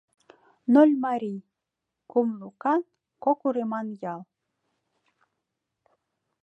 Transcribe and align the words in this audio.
Нольмарий— 0.73 1.39
кум 2.11 2.27
лукан, 2.39 2.81
кок 3.23 3.39
уреман 3.47 3.87
ял. 4.13 4.21